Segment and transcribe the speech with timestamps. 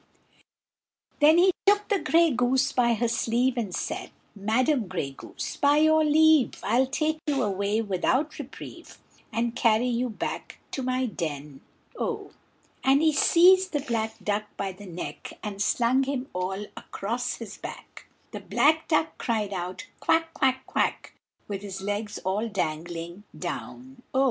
[1.19, 5.77] Then he took the grey goose by her sleeve, And said: "Madam Grey Goose, by
[5.77, 8.97] your leave I'll take you away without reprieve,
[9.31, 11.61] And carry you back to my den
[11.99, 12.31] o!"
[12.83, 17.57] And he seized the black duck by the neck, And slung him all across his
[17.59, 21.13] back, The black duck cried out "quack, quack, quack,"
[21.47, 24.19] With his legs all dangling down o!